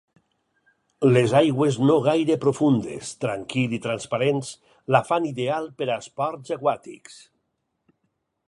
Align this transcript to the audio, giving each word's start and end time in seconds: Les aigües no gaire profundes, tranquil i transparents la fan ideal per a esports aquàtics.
Les 1.17 1.33
aigües 1.39 1.75
no 1.89 1.97
gaire 2.07 2.37
profundes, 2.47 3.11
tranquil 3.25 3.77
i 3.79 3.83
transparents 3.85 4.51
la 4.97 5.05
fan 5.11 5.31
ideal 5.33 5.69
per 5.83 5.89
a 5.91 6.03
esports 6.07 6.57
aquàtics. 6.61 7.21